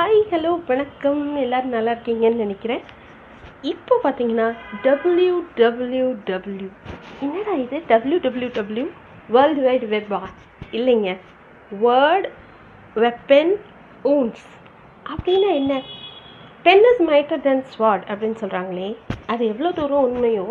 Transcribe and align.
Hi 0.00 0.20
hello 0.30 0.50
வணக்கம். 0.68 1.22
எல்லோரும் 1.42 1.72
நல்லா 1.74 1.92
இருக்கீங்கன்னு 1.94 2.42
நினைக்கிறேன். 2.42 2.82
இப்போ 3.70 3.94
பார்த்தீங்கன்னா 4.04 4.46
டபிள்யூ 4.84 5.34
டபிள்யூ 5.58 6.06
டபிள்யூ 6.28 6.68
என்னடா 7.24 7.54
இது? 7.64 7.78
W 7.90 8.18
W 8.26 8.48
W 8.58 8.86
world 9.34 9.60
wide 9.66 9.86
வெப்பா 9.94 10.20
இல்லைங்க. 10.78 11.10
வேர்ட் 11.84 12.28
வெப்பன் 13.04 13.52
ஊன்ஸ் 14.14 14.46
அப்படின்னா 15.12 15.50
என்ன? 15.60 15.82
பென் 16.66 16.86
இஸ் 16.90 17.04
மைட்டர் 17.10 17.44
தென் 17.48 17.64
ஸ்வாட் 17.74 18.06
அப்படின்னு 18.10 18.40
சொல்கிறாங்களே 18.44 18.90
அது 19.34 19.44
எவ்வளோ 19.54 19.72
தூரம் 19.80 20.06
உண்மையோ 20.08 20.46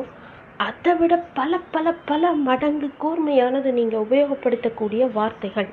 அதை 0.69 0.93
விட 1.01 1.17
பல 1.39 1.61
பல 1.77 1.95
பல 2.11 2.33
மடங்கு 2.49 2.89
கூர்மையானது 3.05 3.71
நீங்கள் 3.79 4.05
உபயோகப்படுத்தக்கூடிய 4.07 5.11
வார்த்தைகள். 5.19 5.71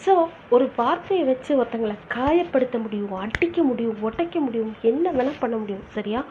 ஸோ 0.00 0.12
ஒரு 0.50 0.70
வார்த்தையை 0.76 1.24
வச்சு 1.24 1.56
ஒருத்தங்களை 1.56 1.96
காயப்படுத்த 2.08 2.78
முடியும் 2.82 3.12
அடிக்க 3.14 3.62
முடியும் 3.62 4.00
உடைக்க 4.00 4.40
முடியும் 4.40 4.74
என்ன 4.82 5.10
வேணால் 5.10 5.40
பண்ண 5.40 5.56
முடியும் 5.56 5.84
சரியா? 5.88 6.22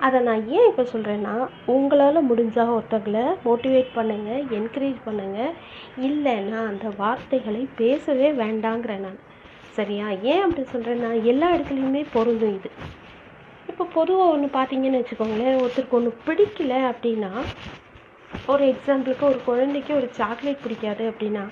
அதை 0.00 0.20
நான் 0.20 0.48
ஏன் 0.48 0.68
இப்போ 0.68 0.82
சொல்கிறேன்னா 0.82 1.34
உங்களால் 1.66 2.28
முடிஞ்சால் 2.28 2.74
ஒருத்தங்களை 2.76 3.24
மோட்டிவேட் 3.44 3.90
பண்ணுங்கள் 3.94 4.48
என்கரேஜ் 4.50 4.98
பண்ணுங்கள் 5.06 5.52
இல்லை 5.98 6.40
நான் 6.44 6.66
அந்த 6.66 6.88
வார்த்தைகளை 6.96 7.68
பேசவே 7.76 8.32
வேண்டாங்கிறேன் 8.32 9.00
நான். 9.00 9.20
சரியா? 9.72 10.10
ஏன் 10.22 10.42
அப்படி 10.42 10.64
சொல்கிறேன்னா 10.72 11.24
எல்லா 11.24 11.54
இடத்துலையுமே 11.54 12.06
பொருந்தும் 12.12 12.54
இது. 12.54 12.70
இப்போ 13.68 13.84
பொதுவாக 13.94 14.32
ஒன்று 14.32 14.48
பார்த்தீங்கன்னு 14.52 15.00
வச்சுக்கோங்களேன் 15.00 15.60
ஒருத்தருக்கு 15.60 15.90
ஒன்று 15.90 16.18
பிடிக்கல 16.26 16.72
அப்படின்னா 16.90 17.30
ஒரு 18.46 18.74
எக்ஸாம்பிளுக்கு 18.74 19.20
ஒரு 19.20 19.40
குழந்தைக்கு 19.44 19.94
ஒரு 19.94 20.08
சாக்லேட் 20.12 20.62
பிடிக்காது 20.62 21.10
அப்படின்னா 21.10 21.44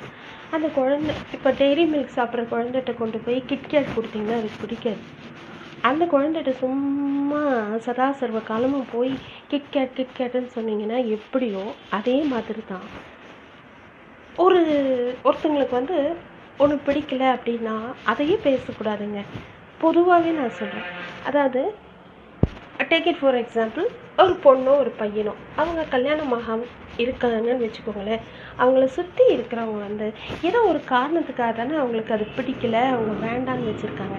அந்த 0.56 0.68
குழந்தை 0.68 1.14
இப்போ 1.36 1.50
டெய்ரி 1.60 1.84
மில்க் 1.92 2.16
சாப்பிட்ற 2.16 2.42
குழந்தைகிட்ட 2.52 2.92
கொண்டு 2.94 3.18
போய் 3.18 3.38
கிட்கேட் 3.50 3.94
கொடுத்தீங்கன்னா 3.96 4.38
அது 4.38 4.50
பிடிக்காது. 4.62 5.02
அந்த 5.82 6.04
குழந்தைகிட்ட 6.06 6.52
சும்மா 6.62 7.42
சதா 7.86 8.06
சர்வ 8.20 8.38
காலமும் 8.50 8.90
போய் 8.92 9.12
கிட்கேட் 9.50 9.94
கிட்கேட்டுன்னு 9.98 10.50
சொன்னீங்கன்னா 10.56 10.98
எப்படியோ 11.16 11.62
அதே 11.98 12.16
மாதிரி 12.32 12.62
தான் 12.72 12.86
ஒரு 14.38 14.60
ஒருத்தங்களுக்கு 15.28 15.74
வந்து 15.78 15.98
ஒன்று 16.58 16.76
பிடிக்கல 16.86 17.22
அப்படின்னா 17.36 17.76
அதையே 18.04 18.36
பேசக்கூடாதுங்க. 18.48 19.20
பொதுவாகவே 19.78 20.32
நான் 20.40 20.58
சொல்கிறேன் 20.60 20.88
அதாவது 21.24 21.60
டேக் 22.88 23.08
இட் 23.10 23.20
ஃபார் 23.20 23.38
எக்ஸாம்பிள் 23.40 23.86
ஒரு 24.22 24.34
பொண்ணோ 24.44 24.72
ஒரு 24.82 24.90
பையனோ 25.00 25.32
அவங்க 25.60 25.82
கல்யாணம் 25.94 26.32
ஆகாம 26.36 26.66
இருக்காங்கன்னு 27.04 27.64
வச்சுக்கோங்களேன். 27.64 28.22
அவங்கள 28.58 28.84
சுற்றி 28.96 29.24
இருக்கிறவங்க 29.34 29.80
வந்து 29.88 30.06
ஏதோ 30.48 30.60
ஒரு 30.70 30.80
காரணத்துக்காக 30.92 31.52
தானே 31.58 31.74
அவங்களுக்கு 31.82 32.14
அது 32.16 32.26
பிடிக்கல 32.36 32.76
அவங்க 32.94 33.12
வேண்டான்னு 33.26 33.70
வச்சுருக்காங்க. 33.70 34.18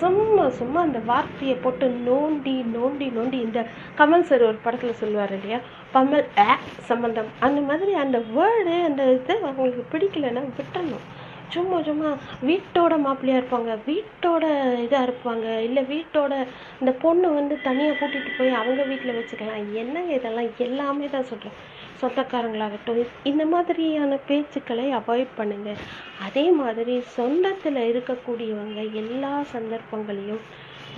சும்மா 0.00 0.44
சும்மா 0.60 0.80
அந்த 0.86 0.98
வார்த்தையை 1.10 1.56
போட்டு 1.56 1.86
நோண்டி 2.08 2.56
நோண்டி 2.76 3.06
நோண்டி 3.18 3.38
இந்த 3.46 3.60
கமல் 3.98 4.26
சார் 4.30 4.48
ஒரு 4.48 4.58
படத்தில் 4.64 5.00
சொல்லுவார் 5.02 5.34
இல்லையா? 5.38 5.58
பமல் 5.94 6.26
ஆ 6.46 6.56
சம்மந்தம் 6.90 7.30
அந்த 7.40 7.60
மாதிரி 7.60 7.92
அந்த 8.04 8.18
வேர்டு 8.36 8.74
அந்த 8.88 9.04
இது 9.12 9.36
அவங்களுக்கு 9.46 9.84
பிடிக்கலன்னா 9.92 10.42
விட்டுறணும். 10.58 11.06
சும்மா 11.54 11.78
சும்மா 11.82 12.08
வீட்டோட 12.48 12.94
மாப்பிள்ளையாக 13.04 13.40
இருப்பாங்க. 13.40 13.72
வீட்டோட 13.88 14.44
இதாக 14.84 15.06
இருப்பாங்க. 15.08 15.46
இல்லை 15.68 15.82
வீட்டோட 15.92 16.32
இந்த 16.80 16.92
பொண்ணு 17.04 17.28
வந்து 17.34 17.56
தனியாக 17.62 17.96
கூட்டிகிட்டு 17.98 18.32
போய் 18.38 18.58
அவங்க 18.60 18.82
வீட்டில் 18.82 19.18
வச்சுக்கலாம். 19.18 19.72
என்னங்க 19.82 20.12
இதெல்லாம்? 20.14 20.50
எல்லாமே 20.58 21.08
தான் 21.10 21.28
சொல்கிறேன் 21.30 21.58
சொந்தக்காரங்களாகட்டும் 22.00 23.02
இந்த 23.24 23.46
மாதிரியான 23.46 24.18
பேச்சுக்களை 24.28 24.86
அவாய்ட் 25.00 25.36
பண்ணுங்கள் 25.38 25.82
அதே 26.26 26.50
மாதிரி 26.50 26.94
சொந்தத்தில் 27.16 27.80
இருக்கக்கூடியவங்க 27.92 28.80
எல்லா 29.02 29.34
சந்தர்ப்பங்களையும் 29.54 30.42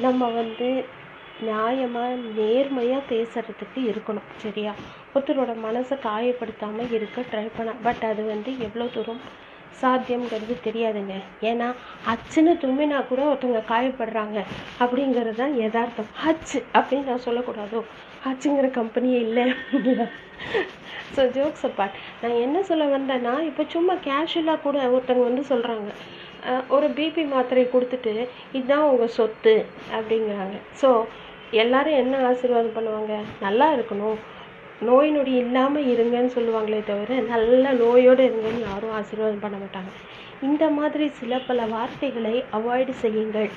நம்ம 0.01 0.31
வந்து 0.41 0.69
நியாயமாக 1.49 2.15
நேர்மையாக 2.39 3.09
பேசுகிறதுக்கு 3.11 3.81
இருக்கணும். 3.91 4.31
சரியா? 4.37 4.73
ஒருத்தரோட 5.15 5.53
மனசை 5.67 5.97
காயப்படுத்தாமல் 6.09 6.95
இருக்க 6.99 7.21
ட்ரை 7.33 7.47
பண்ண. 7.57 7.73
பட் 7.87 8.03
அது 8.11 8.25
வந்து 8.25 8.53
எவ்வளோ 8.67 8.87
தூரம் 8.97 9.21
சாத்தியம்ங்கிறது 9.81 10.55
தெரியாதுங்க. 10.69 11.17
ஏன்னா 11.51 11.69
அச்சுன்னு 12.13 12.53
தும்மினா 12.65 13.01
கூட 13.11 13.23
ஒருத்தவங்க 13.31 13.63
காயப்படுறாங்க 13.73 14.39
அப்படிங்கிறது 14.83 15.35
தான் 15.43 15.55
யதார்த்தம். 15.65 16.13
அச்சு 16.29 16.61
அப்படின்னு 16.79 17.11
நான் 17.11 17.27
சொல்லக்கூடாதோ? 17.29 17.83
அச்சுங்கிற 18.31 18.69
கம்பெனியே 18.79 19.21
இல்லை. 19.27 19.45
ஸோ 21.15 21.23
ஜோக்ஸ் 21.37 21.67
அப்பார்ட் 21.69 21.97
நான் 22.23 22.41
என்ன 22.47 22.59
சொல்ல 22.71 22.85
வந்தேன்னா 22.97 23.35
இப்போ 23.51 23.63
சும்மா 23.75 23.95
கேஷுவலாக 24.09 24.63
கூட 24.67 24.77
ஒருத்தவங்க 24.95 25.29
வந்து 25.29 25.45
சொல்கிறாங்க 25.53 25.91
ஒரு 26.77 26.87
பிபி 26.99 27.23
மாத்திரை 27.33 27.65
கொடுத்துட்டு 27.73 28.13
இதுதான் 28.57 28.89
உங்கள் 28.91 29.15
சொத்து 29.19 29.55
அப்படிங்கிறாங்க. 29.97 30.57
ஸோ 30.83 30.91
எல்லாரும் 31.63 31.99
என்ன 32.03 32.17
ஆசீர்வாதம் 32.29 32.77
பண்ணுவாங்க? 32.77 33.15
நல்லா 33.47 33.67
இருக்கணும். 33.77 34.19
நோய் 34.87 35.11
நொடி 35.11 35.33
இல்லாமல் 35.43 35.89
இருங்கன்னு 35.93 36.31
சொல்லுவாங்களே 36.35 36.81
தவிர 36.91 37.15
நல்ல 37.33 37.73
நோயோடு 37.83 38.23
இருங்கன்னு 38.29 38.63
யாரும் 38.69 38.95
ஆசீர்வாதம் 38.99 39.45
பண்ண 39.45 39.57
மாட்டாங்க. 39.63 39.91
இந்த 40.49 40.65
மாதிரி 40.77 41.07
சில 41.21 41.39
பல 41.49 41.61
வார்த்தைகளை 41.75 42.35
அவாய்டு 42.59 42.93
செய்யுங்கள். 43.05 43.49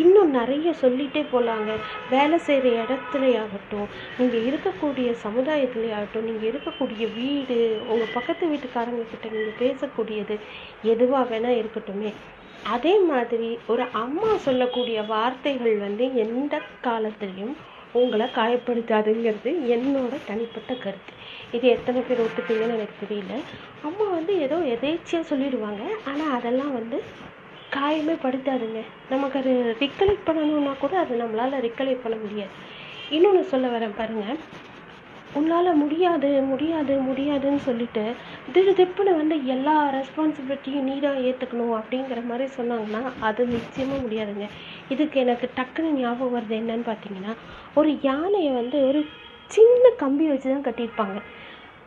இன்னும் 0.00 0.30
நிறைய 0.30 0.68
சொல்லிகிட்டே 0.82 1.22
போகலாங்க 1.30 1.70
வேலை 2.10 2.38
செய்கிற 2.48 2.74
இடத்துலையாகட்டும் 2.82 3.88
நீங்கள் 4.18 4.44
இருக்கக்கூடிய 4.48 5.08
சமுதாயத்துலேயாகட்டும் 5.24 6.28
நீங்கள் 6.28 6.50
இருக்கக்கூடிய 6.50 7.06
வீடு 7.16 7.56
உங்கள் 7.92 8.14
பக்கத்து 8.16 8.50
வீட்டுக்காரங்கக்கிட்ட 8.52 9.32
நீங்கள் 9.36 9.58
பேசக்கூடியது 9.62 10.36
எதுவாக 10.92 11.24
வேணால் 11.32 11.58
இருக்கட்டுமே. 11.62 12.12
அதே 12.74 12.94
மாதிரி 13.10 13.50
ஒரு 13.72 13.84
அம்மா 14.04 14.30
சொல்லக்கூடிய 14.46 15.02
வார்த்தைகள் 15.14 15.76
வந்து 15.86 16.06
எந்த 16.24 16.54
காலத்துலேயும் 16.86 17.54
உங்களை 17.92 18.26
காயப்படுத்தாதுங்கிறது 18.26 19.50
என்னோட 19.74 20.14
தனிப்பட்ட 20.26 20.72
கருத்து. 20.74 21.12
இது 21.52 21.68
எத்தனை 21.68 22.00
பேர் 22.00 22.24
ஒத்துப்பீங்கன்னு 22.26 22.76
எனக்கு 22.78 22.96
தெரியல. 23.04 23.36
அம்மா 23.82 24.04
வந்து 24.04 24.40
ஏதோ 24.40 24.56
எதேச்சியாக 24.74 25.30
சொல்லிடுவாங்க. 25.30 25.82
ஆனால் 26.04 26.34
அதெல்லாம் 26.38 26.72
வந்து 26.72 26.98
காயமே 27.76 28.14
படுத்தாதுங்க. 28.22 28.80
நமக்கு 29.10 29.38
அது 29.38 29.52
ரிக்கலெக்ட் 29.80 30.26
பண்ணணும்னா 30.26 30.78
கூட 30.78 30.98
அது 30.98 31.22
நம்மளால் 31.22 31.64
ரிக்கலெக்ட் 31.66 32.04
பண்ண 32.04 32.16
முடியாது. 32.16 32.54
இன்னொன்று 33.10 33.44
சொல்ல 33.44 33.68
வரேன் 33.68 33.96
பாருங்கள் 33.96 34.38
உன்னால் 35.38 35.78
முடியாது 35.80 36.30
முடியாது 36.50 36.94
முடியாதுன்னு 37.08 37.60
சொல்லிட்டு 37.66 38.04
திடு 38.54 38.72
திப்புன்னு 38.78 39.12
வந்து 39.20 39.36
எல்லா 39.54 39.74
ரெஸ்பான்சிபிலிட்டியும் 39.96 40.86
நீ 40.88 40.94
தான் 41.04 41.20
ஏற்றுக்கணும் 41.28 41.74
அப்படிங்கிற 41.80 42.20
மாதிரி 42.30 42.46
சொன்னாங்கன்னா 42.58 43.02
அது 43.28 43.42
நிச்சயமாக 43.56 44.02
முடியாதுங்க. 44.04 44.46
இதுக்கு 44.94 45.18
எனக்கு 45.24 45.48
டக்குன்னு 45.58 45.92
ஞாபகம் 46.00 46.36
வருது 46.36 46.56
என்னன்னு 46.60 46.88
பார்த்தீங்கன்னா 46.90 47.34
ஒரு 47.80 47.92
யானையை 48.08 48.52
வந்து 48.60 48.78
ஒரு 48.88 49.02
சின்ன 49.56 49.84
கம்பி 50.02 50.26
வச்சு 50.32 50.48
தான் 50.54 50.66
கட்டியிருப்பாங்க. 50.68 51.18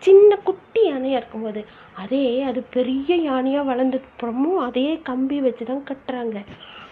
சின்ன 0.01 0.35
குட்டி 0.47 0.81
யானையாக 0.85 1.19
இருக்கும்போது 1.21 1.61
அதே 2.01 2.25
அது 2.49 2.59
பெரிய 2.77 3.15
யானையாக 3.29 3.69
வளர்ந்ததுக்கப்புறமும் 3.71 4.59
அதே 4.67 4.89
கம்பி 5.09 5.37
வச்சு 5.45 5.65
தான் 5.69 5.87
கட்டுறாங்க. 5.91 6.37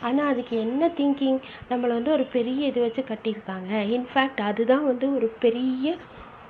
ஆனால் 0.07 0.29
அதுக்கு 0.33 0.55
என்ன 0.65 0.87
திங்கிங் 0.99 1.39
நம்மளை 1.71 1.93
வந்து 1.97 2.13
ஒரு 2.17 2.25
பெரிய 2.35 2.69
இது 2.71 2.79
வச்சு 2.85 3.01
கட்டியிருக்காங்க. 3.09 3.71
இன்ஃபேக்ட் 3.95 4.41
அதுதான் 4.49 4.87
வந்து 4.91 5.07
ஒரு 5.17 5.27
பெரிய 5.45 5.95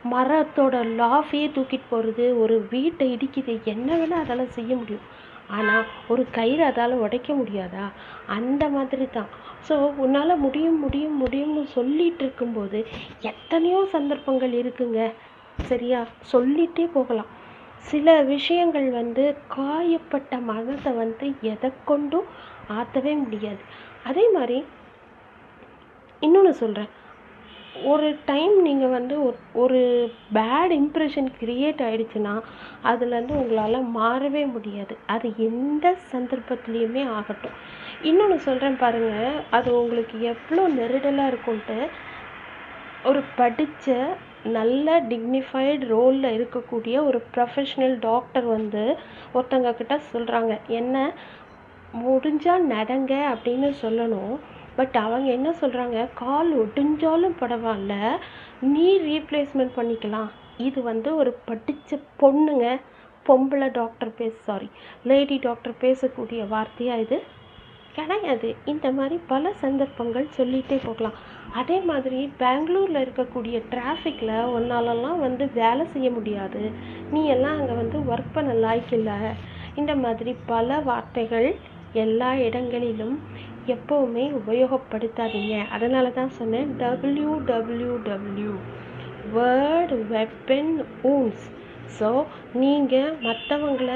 மரத்தோட 0.09 0.75
லாஃபையே 0.99 1.47
தூக்கிட்டு 1.55 1.87
போகிறது 1.89 2.37
ஒரு 2.37 2.67
வீட்டை 2.69 3.17
இடிக்குது 3.17 3.63
என்ன 3.63 3.97
வேணால் 3.97 4.23
அதால் 4.23 4.55
செய்ய 4.55 4.75
முடியும். 4.75 5.05
ஆனால் 5.47 5.85
ஒரு 6.07 6.23
கயிறு 6.31 6.63
அதால் 6.63 6.93
உடைக்க 6.93 7.33
முடியாதா? 7.33 7.85
அந்த 8.27 8.69
மாதிரி 8.69 9.09
தான் 9.09 9.29
ஸோ 9.69 9.75
உன்னால் 10.03 10.37
முடியும் 10.37 10.79
முடியும் 10.79 11.25
முடியும்னு 11.25 11.63
சொல்லிகிட்டு 11.75 12.23
இருக்கும்போது 12.25 12.85
எத்தனையோ 13.21 13.85
சந்தர்ப்பங்கள் 13.85 14.51
இருக்குங்க. 14.51 15.11
சரியா? 15.57 16.05
சொல்லிகிட்டே 16.31 16.85
போகலாம். 16.93 17.31
சில 17.79 18.21
விஷயங்கள் 18.21 18.89
வந்து 18.89 19.35
காயப்பட்ட 19.57 20.39
மனதை 20.39 20.91
வந்து 20.93 21.33
எதை 21.41 21.71
கொண்டும் 21.85 22.27
ஆற்றவே 22.67 23.13
முடியாது. 23.13 23.61
அதே 24.03 24.29
மாதிரி 24.29 24.63
இன்னொன்று 26.21 26.53
சொல்கிறேன் 26.53 26.91
ஒரு 27.75 28.07
டைம் 28.25 28.55
நீங்கள் 28.61 28.93
வந்து 28.95 29.15
ஒரு 29.53 29.79
பேட் 30.33 30.73
இம்ப்ரெஷன் 30.79 31.29
க்ரியேட் 31.39 31.81
ஆகிடுச்சுன்னா 31.87 32.33
அதுலேருந்து 32.83 33.37
உங்களால் 33.41 33.87
மாறவே 33.97 34.43
முடியாது. 34.55 34.93
அது 35.07 35.27
எந்த 35.47 35.85
சந்தர்ப்பத்துலேயுமே 36.13 37.03
ஆகட்டும். 37.17 37.55
இன்னொன்று 38.01 38.37
சொல்கிறேன் 38.39 38.81
பாருங்கள் 38.83 39.39
அது 39.49 39.69
உங்களுக்கு 39.81 40.17
எவ்வளோ 40.33 40.65
நெருடலாக 40.79 41.31
இருக்கும்ன்ட்டு 41.33 41.79
ஒரு 43.05 43.21
படித்த 43.35 43.95
நல்ல 44.57 44.99
டிக்னிஃபைடு 45.11 45.85
ரோலில் 45.95 46.35
இருக்கக்கூடிய 46.37 46.95
ஒரு 47.09 47.19
ப்ரொஃபஷ்னல் 47.35 47.95
டாக்டர் 47.99 48.47
வந்து 48.57 48.83
ஒருத்தங்க 49.33 49.71
கிட்ட 49.75 49.95
சொல்கிறாங்க 50.13 50.53
என்ன 50.79 50.95
முடிஞ்சால் 52.03 52.67
நடங்க 52.75 53.13
அப்படின்னு 53.33 53.69
சொல்லணும். 53.83 54.33
பட் 54.81 54.95
அவங்க 55.05 55.31
என்ன 55.31 55.49
சொல்கிறாங்க 55.61 56.07
கால் 56.15 56.51
ஒடிஞ்சாலும் 56.59 57.35
பரவாயில்ல. 57.41 57.95
நீ 58.61 58.87
ரீப்ளேஸ்மெண்ட் 59.09 59.75
பண்ணிக்கலாம். 59.75 60.29
இது 60.57 60.79
வந்து 60.83 61.09
ஒரு 61.15 61.31
படித்த 61.45 61.99
பொண்ணுங்க 62.21 62.65
பொம்பளை 63.25 63.67
டாக்டர் 63.71 64.11
பேச 64.15 64.35
சாரி 64.47 64.69
லேடி 65.03 65.37
டாக்டர் 65.41 65.73
பேசக்கூடிய 65.81 66.41
வார்த்தையாக 66.53 67.03
இது? 67.05 67.17
கிடையாது. 67.95 68.55
இந்த 68.65 68.91
மாதிரி 68.91 69.19
பல 69.27 69.53
சந்தர்ப்பங்கள் 69.53 70.27
சொல்லிகிட்டே 70.37 70.77
போகலாம். 70.85 71.17
அதே 71.53 71.77
மாதிரி 71.79 72.19
பெங்களூரில் 72.37 73.01
இருக்கக்கூடிய 73.05 73.57
டிராஃபிக்கில் 73.71 74.35
ஒன்னாலெல்லாம் 74.57 75.19
வந்து 75.19 75.49
வேலை 75.53 75.85
செய்ய 75.85 76.09
முடியாது. 76.11 76.71
நீ 77.11 77.25
எல்லாம் 77.25 77.57
அங்கே 77.59 77.75
வந்து 77.81 77.99
ஒர்க் 78.13 78.33
பண்ண 78.33 78.53
லாய்க்கில்லை. 78.65 79.19
இந்த 79.75 79.95
மாதிரி 79.95 80.35
பல 80.45 80.79
வார்த்தைகள் 80.79 81.55
எல்லா 81.93 82.35
இடங்களிலும் 82.47 83.15
எப்போவுமே 83.67 84.25
உபயோகப்படுத்தாதீங்க. 84.41 85.55
அதனால 85.69 86.09
தான் 86.09 86.35
சொன்னேன் 86.39 86.69
W 86.77 87.31
W 87.51 87.93
W 88.09 88.53
word 89.33 89.97
weapon 90.13 90.71
wounds 91.03 91.43
so 91.97 92.09
நீங்கள் 92.53 93.15
மற்றவங்கள 93.25 93.91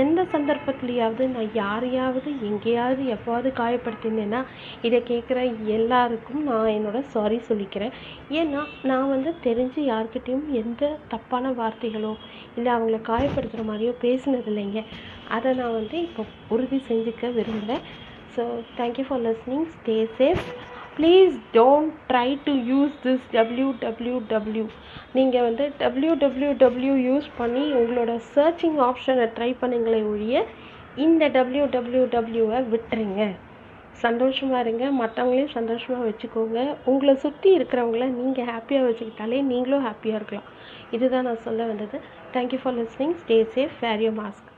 எந்த 0.00 0.20
சந்தர்ப்பத்துலையாவது 0.32 1.24
நான் 1.26 1.50
யாரையாவது 1.54 2.30
எங்கேயாவது 2.40 3.02
எப்போவாவது 3.14 3.50
காயப்படுத்தினேன்னா 3.60 4.40
இதை 4.82 5.02
கேட்குற 5.10 5.38
எல்லாருக்கும் 5.76 6.42
நான் 6.42 6.74
என்னோட 6.76 7.00
சாரி 7.14 7.38
சொல்லிக்கிறேன். 7.48 7.94
ஏன்னா 8.30 8.62
நான் 8.82 9.08
வந்து 9.08 9.32
தெரிஞ்சு 9.46 9.82
யார்கிட்டேயும் 9.92 10.46
எந்த 10.62 10.92
தப்பான 11.08 11.52
வார்த்தைகளோ 11.52 12.12
இல்லை 12.56 12.70
அவங்கள 12.76 13.00
காயப்படுத்துகிற 13.12 13.64
மாதிரியோ 13.72 13.94
பேசினதில்லைங்க. 14.06 14.82
அதை 15.28 15.54
நான் 15.54 15.72
வந்து 15.72 15.98
இப்போ 16.02 16.24
உறுதி 16.48 16.80
செஞ்சுக்க 16.88 17.32
விரும்புகிறேன் 17.32 17.84
so 18.36 18.44
thank you 18.80 19.04
for 19.08 19.22
listening 19.28 19.66
stay 19.76 19.96
safe 20.18 20.44
please 20.96 21.34
don't 21.56 21.92
try 22.10 22.28
to 22.46 22.52
use 22.70 22.94
this 23.04 23.26
W 23.36 23.68
W 23.84 24.16
W 24.32 24.64
நீங்கள் 25.18 25.46
வந்து 25.48 25.64
டபிள்யூ 25.82 26.12
டபிள்யூ 26.22 26.50
டபிள்யூ 26.62 26.94
யூஸ் 27.08 27.28
பண்ணி 27.38 27.62
உங்களோட 27.80 28.14
சர்ச்சிங் 28.34 28.80
ஆப்ஷனை 28.88 29.28
ட்ரை 29.36 29.50
பண்ணுங்களே 29.62 30.00
ஒழிய 30.12 30.42
இந்த 31.04 31.24
டபிள்யூ 31.36 31.64
டபிள்யூ 31.74 32.02
டபிள்யூவை 32.14 32.58
விட்டுருங்க. 32.72 33.24
சந்தோஷமாக 34.04 34.62
இருங்க. 34.64 34.84
மற்றவங்களையும் 35.00 35.54
சந்தோஷமாக 35.56 36.06
வச்சுக்கோங்க. 36.08 36.60
உங்களை 36.90 37.14
சுற்றி 37.24 37.48
இருக்கிறவங்கள 37.58 38.06
நீங்கள் 38.20 38.48
ஹாப்பியாக 38.52 38.86
வச்சுக்கிட்டாலே 38.88 39.40
நீங்களும் 39.50 39.86
ஹாப்பியாக 39.88 40.18
இருக்கலாம். 40.20 40.48
இதுதான் 40.96 41.26
நான் 41.28 41.44
சொல்ல 41.46 41.66
வந்தது. 41.72 41.98
Thank you 42.34 42.60
for 42.62 42.76
listening 42.80 43.16
stay 43.22 43.38
safe 43.56 43.76
wear 43.84 44.04
you 44.06 44.12
mask 44.22 44.48